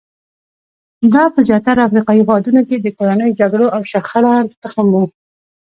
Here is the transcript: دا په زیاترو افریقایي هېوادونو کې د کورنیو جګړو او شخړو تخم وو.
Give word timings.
دا 1.13 1.23
په 1.33 1.39
زیاترو 1.49 1.85
افریقایي 1.87 2.19
هېوادونو 2.21 2.61
کې 2.67 2.75
د 2.79 2.87
کورنیو 2.97 3.37
جګړو 3.39 3.67
او 3.75 3.81
شخړو 3.91 4.31
تخم 4.63 4.87
وو. 4.93 5.03